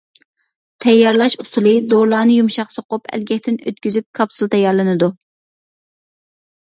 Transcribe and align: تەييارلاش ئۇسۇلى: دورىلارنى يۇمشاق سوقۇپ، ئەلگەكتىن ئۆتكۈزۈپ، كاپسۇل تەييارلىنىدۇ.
تەييارلاش 0.85 1.35
ئۇسۇلى: 1.43 1.73
دورىلارنى 1.91 2.37
يۇمشاق 2.39 2.73
سوقۇپ، 2.77 3.13
ئەلگەكتىن 3.17 3.61
ئۆتكۈزۈپ، 3.67 4.09
كاپسۇل 4.21 4.53
تەييارلىنىدۇ. 4.55 5.15